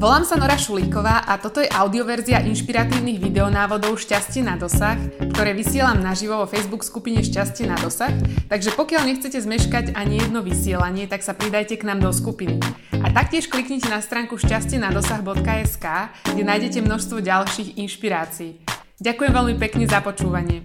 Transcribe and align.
Volám 0.00 0.24
sa 0.24 0.40
Nora 0.40 0.56
Šulíková 0.56 1.28
a 1.28 1.36
toto 1.36 1.60
je 1.60 1.68
audioverzia 1.68 2.40
inšpiratívnych 2.48 3.20
videonávodov 3.20 4.00
Šťastie 4.00 4.40
na 4.40 4.56
dosah, 4.56 4.96
ktoré 5.36 5.52
vysielam 5.52 6.00
naživo 6.00 6.40
vo 6.40 6.48
Facebook 6.48 6.88
skupine 6.88 7.20
Šťastie 7.20 7.68
na 7.68 7.76
dosah, 7.76 8.08
takže 8.48 8.72
pokiaľ 8.80 9.04
nechcete 9.04 9.36
zmeškať 9.36 9.92
ani 9.92 10.24
jedno 10.24 10.40
vysielanie, 10.40 11.04
tak 11.04 11.20
sa 11.20 11.36
pridajte 11.36 11.76
k 11.76 11.84
nám 11.84 12.00
do 12.00 12.16
skupiny. 12.16 12.56
A 12.96 13.12
taktiež 13.12 13.52
kliknite 13.52 13.92
na 13.92 14.00
stránku 14.00 14.40
šťastieNadosah.sk, 14.40 15.86
kde 16.32 16.42
nájdete 16.48 16.80
množstvo 16.80 17.20
ďalších 17.20 17.76
inšpirácií. 17.76 18.56
Ďakujem 19.04 19.32
veľmi 19.36 19.60
pekne 19.60 19.84
za 19.84 20.00
počúvanie. 20.00 20.64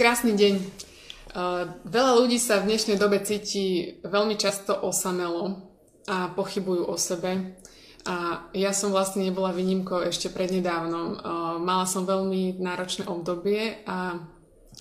Krásny 0.00 0.32
deň. 0.32 0.54
Uh, 1.36 1.76
veľa 1.84 2.24
ľudí 2.24 2.40
sa 2.40 2.64
v 2.64 2.72
dnešnej 2.72 2.96
dobe 2.96 3.20
cíti 3.20 4.00
veľmi 4.00 4.40
často 4.40 4.72
osamelo 4.80 5.69
a 6.10 6.34
pochybujú 6.34 6.90
o 6.90 6.98
sebe. 6.98 7.54
A 8.02 8.48
ja 8.56 8.74
som 8.74 8.90
vlastne 8.90 9.22
nebola 9.22 9.54
výnimkou 9.54 10.02
ešte 10.02 10.32
prednedávnom. 10.32 11.22
Mala 11.62 11.86
som 11.86 12.08
veľmi 12.08 12.58
náročné 12.58 13.06
obdobie 13.06 13.84
a 13.86 14.18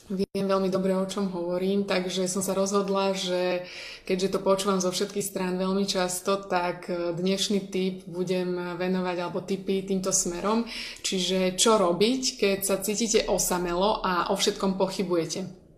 viem 0.10 0.50
veľmi 0.50 0.74
dobre, 0.74 0.98
o 0.98 1.06
čom 1.06 1.30
hovorím, 1.30 1.86
takže 1.86 2.26
som 2.26 2.42
sa 2.42 2.58
rozhodla, 2.58 3.14
že 3.14 3.62
keďže 4.10 4.34
to 4.34 4.40
počúvam 4.42 4.82
zo 4.82 4.90
všetkých 4.90 5.22
strán 5.22 5.60
veľmi 5.62 5.86
často, 5.86 6.42
tak 6.42 6.90
dnešný 6.90 7.70
tip 7.70 8.10
budem 8.10 8.74
venovať, 8.80 9.18
alebo 9.22 9.46
tipy 9.46 9.86
týmto 9.86 10.10
smerom. 10.10 10.66
Čiže 11.06 11.60
čo 11.60 11.78
robiť, 11.78 12.42
keď 12.42 12.58
sa 12.66 12.82
cítite 12.82 13.30
osamelo 13.30 14.02
a 14.02 14.32
o 14.32 14.36
všetkom 14.40 14.82
pochybujete. 14.82 15.69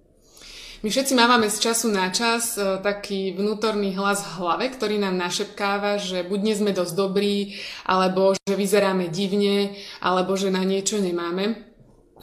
My 0.82 0.90
všetci 0.90 1.14
máme 1.14 1.46
z 1.46 1.62
času 1.62 1.94
na 1.94 2.10
čas 2.10 2.58
e, 2.58 2.82
taký 2.82 3.38
vnútorný 3.38 3.94
hlas 3.94 4.26
v 4.26 4.42
hlave, 4.42 4.66
ktorý 4.74 4.98
nám 4.98 5.14
našepkáva, 5.14 6.02
že 6.02 6.26
buď 6.26 6.40
nie 6.42 6.56
sme 6.58 6.74
dosť 6.74 6.94
dobrí, 6.98 7.62
alebo 7.86 8.34
že 8.34 8.58
vyzeráme 8.58 9.14
divne, 9.14 9.78
alebo 10.02 10.34
že 10.34 10.50
na 10.50 10.66
niečo 10.66 10.98
nemáme. 10.98 11.71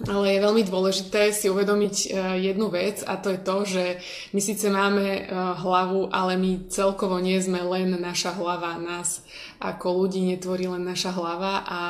Ale 0.07 0.31
je 0.31 0.45
veľmi 0.47 0.63
dôležité 0.63 1.35
si 1.35 1.51
uvedomiť 1.51 1.95
e, 1.99 2.07
jednu 2.39 2.71
vec 2.71 3.03
a 3.03 3.19
to 3.19 3.35
je 3.35 3.41
to, 3.43 3.57
že 3.67 3.85
my 4.31 4.39
síce 4.39 4.71
máme 4.71 5.03
e, 5.03 5.23
hlavu, 5.35 6.15
ale 6.15 6.39
my 6.39 6.71
celkovo 6.71 7.19
nie 7.19 7.35
sme 7.43 7.59
len 7.67 7.99
naša 7.99 8.39
hlava. 8.39 8.79
Nás 8.79 9.27
ako 9.59 10.07
ľudí 10.07 10.23
netvorí 10.23 10.71
len 10.71 10.87
naša 10.87 11.11
hlava 11.19 11.67
a 11.67 11.81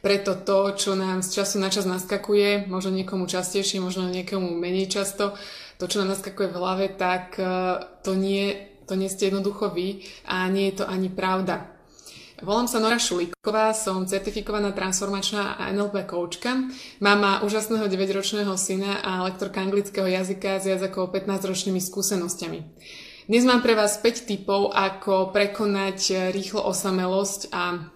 preto 0.00 0.32
to, 0.40 0.72
čo 0.80 0.96
nám 0.96 1.20
z 1.20 1.44
času 1.44 1.60
na 1.60 1.68
čas 1.68 1.84
naskakuje, 1.84 2.64
možno 2.72 2.96
niekomu 2.96 3.28
častejšie, 3.28 3.84
možno 3.84 4.08
niekomu 4.08 4.48
menej 4.56 4.88
často, 4.88 5.36
to, 5.76 5.84
čo 5.84 6.00
nám 6.00 6.16
naskakuje 6.16 6.48
v 6.48 6.56
hlave, 6.56 6.84
tak 6.96 7.36
e, 7.36 7.44
to 8.00 8.16
nie, 8.16 8.56
to 8.88 8.96
nie 8.96 9.12
ste 9.12 9.28
jednoducho 9.28 9.68
vy 9.68 10.00
a 10.24 10.48
nie 10.48 10.72
je 10.72 10.80
to 10.80 10.84
ani 10.88 11.12
pravda. 11.12 11.77
Volám 12.38 12.70
sa 12.70 12.78
Nora 12.78 13.02
Šulíková, 13.02 13.74
som 13.74 14.06
certifikovaná 14.06 14.70
transformačná 14.70 15.58
a 15.58 15.74
NLP 15.74 16.06
koučka, 16.06 16.70
mama 17.02 17.42
úžasného 17.42 17.90
9-ročného 17.90 18.54
syna 18.54 19.02
a 19.02 19.26
lektorka 19.26 19.58
anglického 19.58 20.06
jazyka 20.06 20.62
s 20.62 20.70
viac 20.70 20.78
ako 20.86 21.10
15-ročnými 21.10 21.82
skúsenosťami. 21.82 22.58
Dnes 23.26 23.42
mám 23.42 23.58
pre 23.58 23.74
vás 23.74 23.98
5 23.98 24.30
typov, 24.30 24.70
ako 24.70 25.34
prekonať 25.34 26.30
rýchlo 26.30 26.62
osamelosť 26.62 27.50
a 27.50 27.90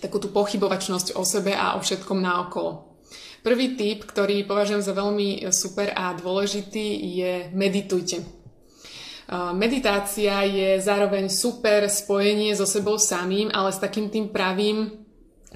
takú 0.00 0.16
tú 0.16 0.32
pochybovačnosť 0.32 1.12
o 1.12 1.20
sebe 1.28 1.52
a 1.52 1.76
o 1.76 1.84
všetkom 1.84 2.16
naokolo. 2.16 2.96
Prvý 3.44 3.76
tip, 3.76 4.08
ktorý 4.08 4.48
považujem 4.48 4.80
za 4.80 4.96
veľmi 4.96 5.44
super 5.52 5.92
a 5.92 6.16
dôležitý, 6.16 6.96
je 6.96 7.32
meditujte. 7.52 8.41
Meditácia 9.54 10.42
je 10.42 10.80
zároveň 10.82 11.30
super 11.30 11.86
spojenie 11.86 12.52
so 12.58 12.66
sebou 12.66 12.98
samým, 12.98 13.52
ale 13.54 13.70
s 13.70 13.78
takým 13.78 14.10
tým 14.10 14.32
pravým 14.34 15.02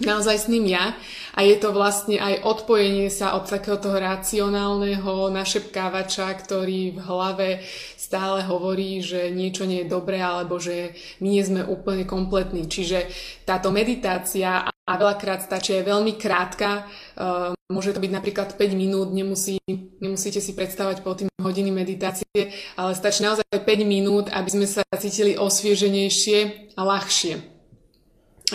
naozaj 0.00 0.36
s 0.36 0.47
ním 0.53 0.69
ja 0.69 0.92
a 1.32 1.41
je 1.41 1.56
to 1.56 1.72
vlastne 1.72 2.21
aj 2.21 2.44
odpojenie 2.44 3.09
sa 3.09 3.32
od 3.32 3.49
takého 3.49 3.81
toho 3.81 3.97
racionálneho 3.97 5.32
našepkávača, 5.32 6.28
ktorý 6.44 6.97
v 6.97 7.00
hlave 7.00 7.49
stále 7.97 8.44
hovorí, 8.44 9.00
že 9.00 9.32
niečo 9.32 9.65
nie 9.65 9.84
je 9.84 9.93
dobré 9.93 10.21
alebo 10.21 10.60
že 10.60 10.93
my 11.25 11.28
nie 11.33 11.43
sme 11.44 11.65
úplne 11.65 12.04
kompletní. 12.04 12.69
Čiže 12.69 13.09
táto 13.48 13.72
meditácia 13.72 14.69
a 14.86 14.92
veľakrát 14.94 15.42
stačí 15.42 15.74
aj 15.74 15.91
veľmi 15.91 16.14
krátka, 16.14 16.86
uh, 17.19 17.50
môže 17.66 17.91
to 17.91 17.98
byť 17.98 18.12
napríklad 18.14 18.54
5 18.54 18.78
minút, 18.78 19.10
nemusí, 19.10 19.58
nemusíte 19.98 20.38
si 20.38 20.54
predstavať 20.54 21.02
po 21.02 21.19
tým 21.19 21.26
hodiny 21.42 21.74
meditácie, 21.74 22.54
ale 22.78 22.94
stačí 22.94 23.26
naozaj 23.26 23.42
5 23.50 23.66
minút, 23.82 24.30
aby 24.30 24.47
sme 24.47 24.66
sa 24.70 24.86
cítili 24.94 25.34
osvieženejšie 25.34 26.70
a 26.78 26.80
ľahšie. 26.86 27.56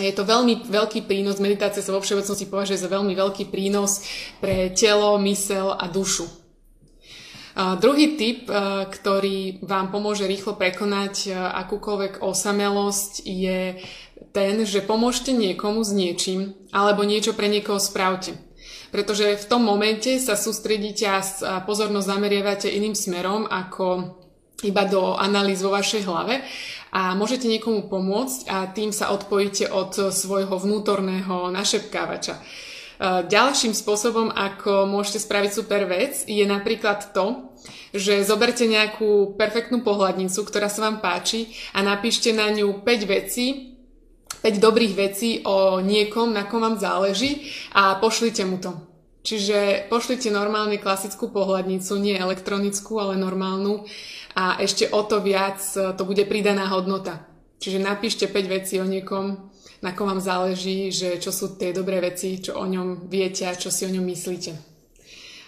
Je 0.00 0.12
to 0.16 0.24
veľmi 0.24 0.72
veľký 0.72 1.04
prínos, 1.04 1.36
meditácia 1.36 1.84
sa 1.84 1.92
vo 1.92 2.00
všeobecnosti 2.00 2.48
považuje 2.48 2.80
za 2.80 2.88
veľmi 2.88 3.12
veľký 3.12 3.52
prínos 3.52 4.00
pre 4.40 4.72
telo, 4.72 5.20
mysel 5.20 5.76
a 5.76 5.84
dušu. 5.84 6.24
A 7.52 7.76
druhý 7.76 8.16
tip, 8.16 8.48
e, 8.48 8.88
ktorý 8.88 9.60
vám 9.60 9.92
pomôže 9.92 10.24
rýchlo 10.24 10.56
prekonať 10.56 11.28
e, 11.28 11.30
akúkoľvek 11.36 12.24
osamelosť, 12.24 13.12
je 13.20 13.76
ten, 14.30 14.62
že 14.62 14.86
pomôžte 14.86 15.34
niekomu 15.34 15.82
s 15.82 15.90
niečím 15.90 16.54
alebo 16.70 17.02
niečo 17.02 17.34
pre 17.34 17.50
niekoho 17.50 17.82
spravte. 17.82 18.38
Pretože 18.94 19.40
v 19.40 19.48
tom 19.48 19.64
momente 19.64 20.20
sa 20.20 20.36
sústredíte 20.36 21.08
a 21.08 21.18
pozornosť 21.64 22.06
zameriavate 22.06 22.68
iným 22.68 22.94
smerom 22.94 23.48
ako 23.48 24.20
iba 24.62 24.86
do 24.86 25.18
analýz 25.18 25.64
vo 25.64 25.74
vašej 25.74 26.06
hlave 26.06 26.44
a 26.94 27.16
môžete 27.18 27.50
niekomu 27.50 27.90
pomôcť 27.90 28.40
a 28.52 28.68
tým 28.70 28.94
sa 28.94 29.10
odpojíte 29.10 29.72
od 29.72 30.12
svojho 30.12 30.54
vnútorného 30.54 31.50
našepkávača. 31.50 32.38
E, 32.38 32.40
ďalším 33.26 33.74
spôsobom, 33.74 34.30
ako 34.30 34.86
môžete 34.86 35.24
spraviť 35.24 35.50
super 35.50 35.88
vec, 35.90 36.22
je 36.28 36.44
napríklad 36.46 37.10
to, 37.10 37.50
že 37.96 38.28
zoberte 38.28 38.68
nejakú 38.68 39.34
perfektnú 39.34 39.82
pohľadnicu, 39.82 40.38
ktorá 40.46 40.68
sa 40.70 40.88
vám 40.88 41.02
páči 41.02 41.50
a 41.74 41.82
napíšte 41.82 42.30
na 42.30 42.52
ňu 42.52 42.84
5 42.86 43.08
vecí, 43.08 43.71
5 44.42 44.58
dobrých 44.58 44.94
vecí 44.98 45.40
o 45.46 45.78
niekom, 45.78 46.34
na 46.34 46.44
kom 46.44 46.66
vám 46.66 46.76
záleží 46.76 47.46
a 47.72 47.94
pošlite 47.96 48.42
mu 48.42 48.58
to. 48.58 48.74
Čiže 49.22 49.86
pošlite 49.86 50.34
normálne 50.34 50.82
klasickú 50.82 51.30
pohľadnicu, 51.30 51.94
nie 52.02 52.18
elektronickú, 52.18 52.98
ale 52.98 53.14
normálnu 53.14 53.86
a 54.34 54.58
ešte 54.58 54.90
o 54.90 55.06
to 55.06 55.22
viac 55.22 55.62
e, 55.78 55.94
to 55.94 56.02
bude 56.02 56.26
pridaná 56.26 56.66
hodnota. 56.74 57.22
Čiže 57.62 57.78
napíšte 57.78 58.26
5 58.26 58.34
vecí 58.50 58.82
o 58.82 58.86
niekom, 58.86 59.52
na 59.78 59.94
kom 59.94 60.10
vám 60.10 60.18
záleží, 60.18 60.90
že 60.90 61.22
čo 61.22 61.30
sú 61.30 61.54
tie 61.54 61.70
dobré 61.70 62.02
veci, 62.02 62.42
čo 62.42 62.58
o 62.58 62.66
ňom 62.66 63.06
viete 63.06 63.46
a 63.46 63.54
čo 63.54 63.70
si 63.70 63.86
o 63.86 63.94
ňom 63.94 64.02
myslíte. 64.02 64.58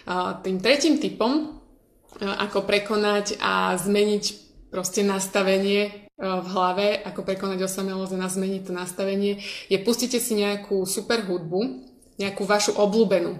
A 0.07 0.39
tým 0.39 0.63
tretím 0.63 0.95
typom, 0.95 1.31
e, 1.35 2.23
ako 2.23 2.63
prekonať 2.63 3.43
a 3.43 3.75
zmeniť 3.75 4.23
proste 4.71 5.03
nastavenie 5.03 5.81
e, 5.83 5.91
v 6.15 6.47
hlave, 6.47 6.95
ako 7.03 7.27
prekonať 7.27 7.67
osamelosť 7.67 8.15
a 8.15 8.31
zmeniť 8.31 8.61
to 8.67 8.73
nastavenie, 8.73 9.43
je 9.67 9.77
pustite 9.83 10.15
si 10.23 10.39
nejakú 10.39 10.87
super 10.87 11.19
hudbu, 11.27 11.83
nejakú 12.15 12.47
vašu 12.47 12.79
obľúbenú. 12.79 13.35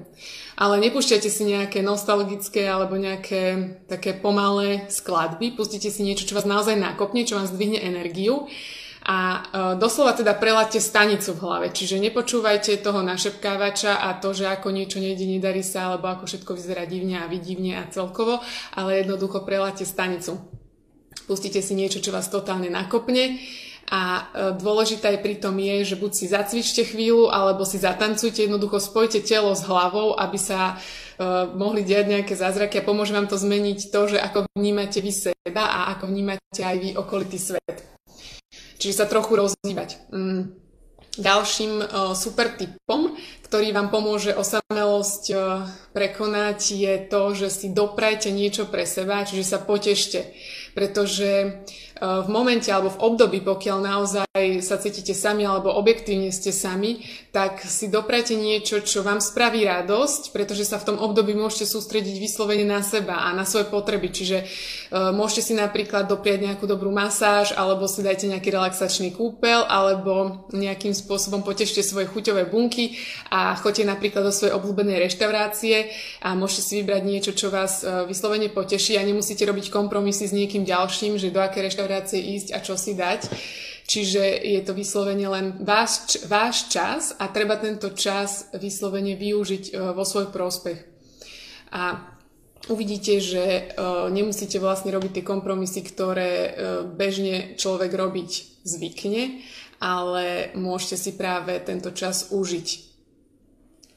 Ale 0.60 0.84
nepúšťajte 0.84 1.30
si 1.32 1.44
nejaké 1.48 1.80
nostalgické 1.80 2.68
alebo 2.68 3.00
nejaké 3.00 3.76
také 3.88 4.12
pomalé 4.12 4.92
skladby, 4.92 5.56
pustite 5.56 5.88
si 5.88 6.04
niečo, 6.04 6.28
čo 6.28 6.36
vás 6.36 6.44
naozaj 6.44 6.76
nakopne, 6.76 7.24
čo 7.24 7.40
vám 7.40 7.48
zdvihne 7.48 7.80
energiu 7.80 8.52
a 9.06 9.18
e, 9.18 9.40
doslova 9.78 10.18
teda 10.18 10.34
preláte 10.34 10.82
stanicu 10.82 11.38
v 11.38 11.42
hlave, 11.46 11.68
čiže 11.70 12.02
nepočúvajte 12.02 12.82
toho 12.82 13.06
našepkávača 13.06 14.02
a 14.02 14.18
to, 14.18 14.34
že 14.34 14.50
ako 14.50 14.74
niečo 14.74 14.98
nejde, 14.98 15.30
nedarí 15.30 15.62
sa, 15.62 15.94
alebo 15.94 16.10
ako 16.10 16.26
všetko 16.26 16.52
vyzerá 16.58 16.90
divne 16.90 17.22
a 17.22 17.30
vidivne 17.30 17.78
a 17.78 17.86
celkovo, 17.86 18.42
ale 18.74 19.06
jednoducho 19.06 19.46
preláte 19.46 19.86
stanicu. 19.86 20.55
Pustite 21.24 21.64
si 21.64 21.74
niečo, 21.74 22.04
čo 22.04 22.12
vás 22.12 22.28
totálne 22.28 22.68
nakopne 22.68 23.40
a 23.86 24.02
e, 24.02 24.22
dôležité 24.58 25.14
aj 25.14 25.20
pri 25.22 25.36
tom 25.38 25.62
je, 25.62 25.94
že 25.94 25.96
buď 25.96 26.12
si 26.14 26.26
zacvičte 26.26 26.82
chvíľu, 26.90 27.30
alebo 27.30 27.62
si 27.70 27.78
zatancujte, 27.78 28.46
jednoducho 28.46 28.82
spojte 28.82 29.22
telo 29.22 29.54
s 29.54 29.62
hlavou, 29.66 30.18
aby 30.18 30.38
sa 30.42 30.74
uh, 30.74 31.46
mohli 31.54 31.86
diať 31.86 32.06
nejaké 32.10 32.34
zázraky 32.34 32.82
a 32.82 32.88
pomôže 32.88 33.14
vám 33.14 33.30
to 33.30 33.38
zmeniť 33.38 33.94
to, 33.94 34.02
že 34.10 34.18
ako 34.18 34.50
vnímate 34.58 35.06
vy 35.06 35.14
seba 35.14 35.64
a 35.70 35.80
ako 35.94 36.10
vnímate 36.10 36.62
aj 36.66 36.78
vy 36.82 36.90
okolitý 36.98 37.38
svet. 37.38 37.78
Čiže 38.82 39.06
sa 39.06 39.06
trochu 39.06 39.38
rozhýbať. 39.38 40.02
Mm. 40.10 40.58
Ďalším 41.16 41.74
uh, 41.80 42.12
super 42.18 42.58
typom, 42.58 43.14
ktorý 43.56 43.72
vám 43.72 43.88
pomôže 43.88 44.36
osamelosť 44.36 45.24
e, 45.32 45.36
prekonať, 45.96 46.76
je 46.76 46.94
to, 47.08 47.32
že 47.32 47.48
si 47.48 47.68
doprajte 47.72 48.28
niečo 48.28 48.68
pre 48.68 48.84
seba, 48.84 49.24
čiže 49.24 49.48
sa 49.48 49.64
potešte. 49.64 50.28
Pretože 50.76 51.64
v 52.02 52.28
momente 52.28 52.68
alebo 52.68 52.92
v 52.92 53.02
období, 53.08 53.40
pokiaľ 53.40 53.78
naozaj 53.80 54.60
sa 54.60 54.76
cítite 54.76 55.16
sami 55.16 55.48
alebo 55.48 55.72
objektívne 55.72 56.28
ste 56.28 56.52
sami, 56.52 57.00
tak 57.32 57.64
si 57.64 57.88
doprajte 57.88 58.36
niečo, 58.36 58.84
čo 58.84 59.00
vám 59.00 59.24
spraví 59.24 59.64
radosť, 59.64 60.36
pretože 60.36 60.68
sa 60.68 60.76
v 60.76 60.92
tom 60.92 60.98
období 61.00 61.32
môžete 61.32 61.72
sústrediť 61.72 62.20
vyslovene 62.20 62.68
na 62.68 62.84
seba 62.84 63.24
a 63.24 63.32
na 63.32 63.48
svoje 63.48 63.72
potreby. 63.72 64.12
Čiže 64.12 64.38
uh, 64.44 65.16
môžete 65.16 65.52
si 65.52 65.54
napríklad 65.56 66.12
dopriať 66.12 66.52
nejakú 66.52 66.68
dobrú 66.68 66.92
masáž, 66.92 67.56
alebo 67.56 67.88
si 67.88 68.04
dajte 68.04 68.28
nejaký 68.28 68.52
relaxačný 68.52 69.16
kúpel, 69.16 69.64
alebo 69.64 70.44
nejakým 70.52 70.92
spôsobom 70.92 71.48
potešte 71.48 71.80
svoje 71.80 72.12
chuťové 72.12 72.52
bunky 72.52 73.00
a 73.32 73.45
choďte 73.54 73.86
napríklad 73.86 74.26
do 74.26 74.34
svojej 74.34 74.58
obľúbenej 74.58 75.06
reštaurácie 75.06 75.94
a 76.26 76.34
môžete 76.34 76.64
si 76.66 76.74
vybrať 76.82 77.04
niečo, 77.06 77.32
čo 77.38 77.54
vás 77.54 77.86
uh, 77.86 78.10
vyslovene 78.10 78.50
poteší 78.50 78.98
a 78.98 79.06
nemusíte 79.06 79.46
robiť 79.46 79.70
kompromisy 79.70 80.26
s 80.26 80.34
niekým 80.34 80.66
ďalším, 80.66 81.22
že 81.22 81.30
do 81.30 81.38
aké 81.38 81.62
reštaurácie 81.62 82.18
ísť 82.18 82.58
a 82.58 82.64
čo 82.66 82.74
si 82.74 82.98
dať. 82.98 83.30
Čiže 83.86 84.42
je 84.42 84.62
to 84.66 84.74
vyslovene 84.74 85.30
len 85.30 85.46
váš, 85.62 86.18
váš 86.26 86.74
čas 86.74 87.14
a 87.22 87.30
treba 87.30 87.62
tento 87.62 87.94
čas 87.94 88.50
vyslovene 88.58 89.14
využiť 89.14 89.64
e, 89.70 89.72
vo 89.94 90.02
svoj 90.02 90.34
prospech. 90.34 90.82
A 91.70 92.02
uvidíte, 92.74 93.22
že 93.22 93.46
e, 93.46 93.64
nemusíte 94.10 94.58
vlastne 94.58 94.90
robiť 94.90 95.22
tie 95.22 95.24
kompromisy, 95.26 95.86
ktoré 95.86 96.32
e, 96.34 96.50
bežne 96.98 97.54
človek 97.62 97.94
robiť 97.94 98.32
zvykne, 98.66 99.46
ale 99.78 100.50
môžete 100.58 100.98
si 100.98 101.12
práve 101.14 101.54
tento 101.62 101.94
čas 101.94 102.34
užiť. 102.34 102.85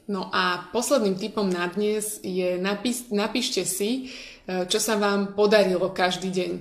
No 0.08 0.32
a 0.32 0.72
posledným 0.72 1.20
typom 1.20 1.44
na 1.44 1.68
dnes 1.68 2.16
je 2.24 2.56
napís, 2.56 3.12
napíšte 3.12 3.68
si, 3.68 4.08
čo 4.48 4.80
sa 4.80 4.96
vám 4.96 5.36
podarilo 5.36 5.92
každý 5.92 6.32
deň. 6.32 6.52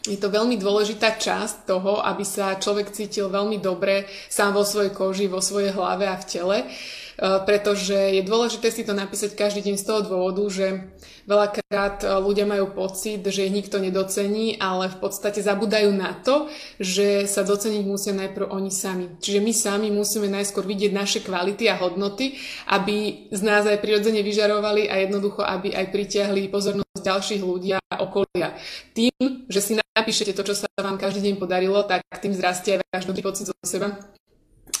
Je 0.00 0.16
to 0.16 0.32
veľmi 0.32 0.56
dôležitá 0.56 1.20
časť 1.20 1.68
toho, 1.68 2.00
aby 2.00 2.24
sa 2.24 2.56
človek 2.56 2.88
cítil 2.88 3.28
veľmi 3.28 3.60
dobre 3.60 4.08
sám 4.32 4.56
vo 4.56 4.64
svojej 4.64 4.96
koži, 4.96 5.28
vo 5.28 5.44
svojej 5.44 5.76
hlave 5.76 6.08
a 6.08 6.16
v 6.16 6.24
tele, 6.24 6.58
e, 6.64 6.66
pretože 7.20 7.92
je 7.92 8.24
dôležité 8.24 8.72
si 8.72 8.80
to 8.80 8.96
napísať 8.96 9.36
každý 9.36 9.60
deň 9.68 9.76
z 9.76 9.84
toho 9.84 10.00
dôvodu, 10.08 10.40
že 10.48 10.88
veľakrát 11.28 12.00
e, 12.00 12.06
ľudia 12.16 12.48
majú 12.48 12.72
pocit, 12.72 13.20
že 13.20 13.44
ich 13.44 13.52
nikto 13.52 13.76
nedocení, 13.76 14.56
ale 14.56 14.88
v 14.88 14.96
podstate 15.04 15.44
zabudajú 15.44 15.92
na 15.92 16.16
to, 16.16 16.48
že 16.80 17.28
sa 17.28 17.44
doceniť 17.44 17.82
musia 17.84 18.16
najprv 18.16 18.48
oni 18.48 18.72
sami. 18.72 19.20
Čiže 19.20 19.40
my 19.44 19.52
sami 19.52 19.88
musíme 19.92 20.32
najskôr 20.32 20.64
vidieť 20.64 20.96
naše 20.96 21.20
kvality 21.20 21.68
a 21.68 21.76
hodnoty, 21.76 22.40
aby 22.72 23.28
z 23.28 23.40
nás 23.44 23.68
aj 23.68 23.84
prirodzene 23.84 24.24
vyžarovali 24.24 24.88
a 24.88 25.04
jednoducho, 25.04 25.44
aby 25.44 25.76
aj 25.76 25.92
pritiahli 25.92 26.48
pozornosť 26.48 27.04
ďalších 27.04 27.42
ľudí 27.44 27.76
a 27.76 27.80
okolia. 28.00 28.56
Tým, 28.96 29.44
že 29.52 29.60
si 29.60 29.72
napíšete 29.76 30.32
to, 30.32 30.40
čo 30.40 30.56
sa 30.56 30.66
vám 30.80 30.96
každý 30.96 31.28
deň 31.28 31.34
podarilo, 31.36 31.84
tak 31.84 32.00
tým 32.16 32.32
zrastie 32.32 32.80
aj 32.80 32.84
váš 32.88 33.04
dobrý 33.04 33.20
pocit 33.20 33.44
zo 33.44 33.54
seba 33.60 33.92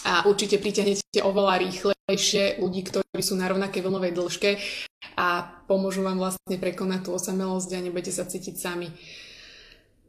a 0.04 0.24
určite 0.24 0.56
priťahnete 0.56 1.20
oveľa 1.20 1.60
rýchlejšie 1.60 2.62
ľudí, 2.62 2.80
ktorí 2.88 3.20
sú 3.20 3.36
na 3.36 3.48
rovnakej 3.52 3.84
vlnovej 3.84 4.12
dĺžke 4.16 4.50
a 5.20 5.44
pomôžu 5.68 6.00
vám 6.00 6.16
vlastne 6.16 6.56
prekonať 6.56 7.08
tú 7.08 7.10
osamelosť 7.16 7.70
a 7.76 7.84
nebudete 7.84 8.12
sa 8.12 8.24
cítiť 8.24 8.56
sami. 8.56 8.88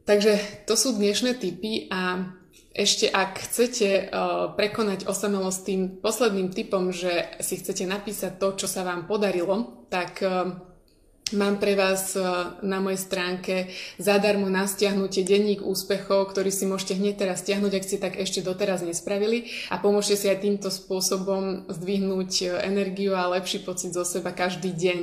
Takže 0.02 0.64
to 0.66 0.74
sú 0.74 0.96
dnešné 0.98 1.38
typy 1.38 1.86
a 1.92 2.26
ešte 2.72 3.04
ak 3.12 3.36
chcete 3.44 4.08
uh, 4.08 4.56
prekonať 4.56 5.04
osamelosť 5.04 5.60
tým 5.60 5.82
posledným 6.00 6.48
typom, 6.56 6.88
že 6.88 7.36
si 7.44 7.60
chcete 7.60 7.84
napísať 7.84 8.40
to, 8.40 8.56
čo 8.56 8.66
sa 8.66 8.80
vám 8.80 9.04
podarilo, 9.04 9.84
tak 9.92 10.24
uh, 10.24 10.71
Mám 11.32 11.64
pre 11.64 11.72
vás 11.72 12.12
e, 12.12 12.20
na 12.60 12.76
mojej 12.84 13.00
stránke 13.00 13.72
zadarmo 13.96 14.52
na 14.52 14.68
stiahnutie 14.68 15.24
denník 15.24 15.64
úspechov, 15.64 16.28
ktorý 16.28 16.52
si 16.52 16.68
môžete 16.68 17.00
hneď 17.00 17.24
teraz 17.24 17.40
stiahnuť, 17.40 17.72
ak 17.72 17.86
ste 17.88 17.96
tak 17.96 18.14
ešte 18.20 18.44
doteraz 18.44 18.84
nespravili 18.84 19.48
a 19.72 19.80
pomôžete 19.80 20.16
si 20.20 20.26
aj 20.28 20.44
týmto 20.44 20.68
spôsobom 20.68 21.72
zdvihnúť 21.72 22.30
e, 22.44 22.44
energiu 22.68 23.16
a 23.16 23.32
lepší 23.32 23.64
pocit 23.64 23.96
zo 23.96 24.04
seba 24.04 24.36
každý 24.36 24.76
deň. 24.76 25.00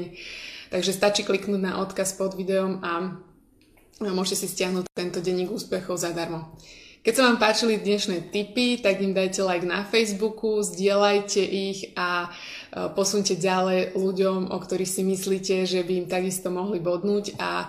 Takže 0.69 0.93
stačí 0.93 1.25
kliknúť 1.25 1.61
na 1.65 1.81
odkaz 1.81 2.13
pod 2.13 2.37
videom 2.37 2.77
a 2.85 3.17
môžete 4.05 4.45
si 4.45 4.47
stiahnuť 4.53 4.85
tento 4.93 5.25
denník 5.25 5.49
úspechov 5.49 5.97
zadarmo. 5.97 6.53
Keď 7.09 7.17
sa 7.17 7.25
vám 7.25 7.41
páčili 7.41 7.81
dnešné 7.81 8.29
tipy, 8.29 8.85
tak 8.85 9.01
im 9.01 9.17
dajte 9.17 9.41
like 9.41 9.65
na 9.65 9.81
Facebooku, 9.81 10.61
zdieľajte 10.61 11.41
ich 11.41 11.89
a 11.97 12.29
e, 12.29 12.85
posunte 12.93 13.33
ďalej 13.33 13.97
ľuďom, 13.97 14.53
o 14.53 14.57
ktorých 14.61 14.93
si 14.93 15.01
myslíte, 15.01 15.65
že 15.65 15.81
by 15.81 16.05
im 16.05 16.05
takisto 16.05 16.53
mohli 16.53 16.77
bodnúť 16.77 17.33
a 17.41 17.65
e, 17.65 17.67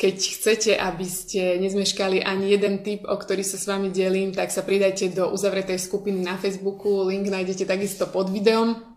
keď 0.00 0.16
chcete, 0.16 0.72
aby 0.80 1.04
ste 1.04 1.60
nezmeškali 1.60 2.24
ani 2.24 2.56
jeden 2.56 2.80
tip, 2.80 3.04
o 3.04 3.20
ktorý 3.20 3.44
sa 3.44 3.60
s 3.60 3.68
vami 3.68 3.92
delím, 3.92 4.32
tak 4.32 4.48
sa 4.48 4.64
pridajte 4.64 5.12
do 5.12 5.28
uzavretej 5.28 5.76
skupiny 5.76 6.24
na 6.24 6.40
Facebooku, 6.40 7.04
link 7.04 7.28
nájdete 7.28 7.68
takisto 7.68 8.08
pod 8.08 8.32
videom. 8.32 8.87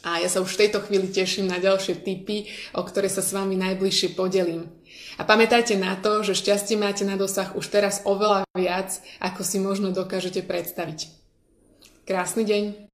A 0.00 0.16
ja 0.16 0.32
sa 0.32 0.40
už 0.40 0.56
v 0.56 0.60
tejto 0.66 0.80
chvíli 0.80 1.12
teším 1.12 1.52
na 1.52 1.60
ďalšie 1.60 2.00
tipy, 2.00 2.48
o 2.72 2.80
ktoré 2.80 3.12
sa 3.12 3.20
s 3.20 3.36
vami 3.36 3.60
najbližšie 3.60 4.16
podelím. 4.16 4.72
A 5.20 5.28
pamätajte 5.28 5.76
na 5.76 6.00
to, 6.00 6.24
že 6.24 6.40
šťastie 6.40 6.80
máte 6.80 7.04
na 7.04 7.20
dosah 7.20 7.52
už 7.52 7.68
teraz 7.68 8.00
oveľa 8.08 8.48
viac, 8.56 8.96
ako 9.20 9.44
si 9.44 9.60
možno 9.60 9.92
dokážete 9.92 10.40
predstaviť. 10.40 11.12
Krásny 12.08 12.48
deň! 12.48 12.88